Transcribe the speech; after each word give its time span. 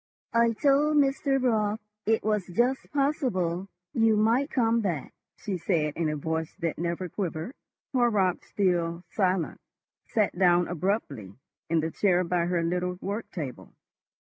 "I 0.33 0.53
told 0.53 0.97
Mr. 0.97 1.39
Raut 1.39 1.79
it 2.07 2.23
was 2.23 2.47
just 2.47 2.91
possible 2.91 3.67
you 3.93 4.17
might 4.17 4.49
come 4.49 4.81
back," 4.81 5.13
she 5.37 5.57
said, 5.59 5.93
in 5.95 6.09
a 6.09 6.15
voice 6.15 6.55
that 6.57 6.79
never 6.79 7.07
quivered. 7.07 7.53
Horrocks, 7.93 8.49
still 8.49 9.03
silent, 9.11 9.61
sat 10.07 10.35
down 10.35 10.67
abruptly 10.67 11.35
in 11.69 11.81
the 11.81 11.91
chair 11.91 12.23
by 12.23 12.47
her 12.47 12.63
little 12.63 12.97
work 12.99 13.29
table. 13.29 13.75